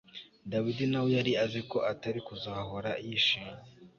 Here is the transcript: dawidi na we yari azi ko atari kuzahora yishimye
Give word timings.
dawidi 0.51 0.85
na 0.91 0.99
we 1.03 1.09
yari 1.17 1.31
azi 1.43 1.61
ko 1.69 1.77
atari 1.91 2.19
kuzahora 2.27 2.91
yishimye 3.05 3.55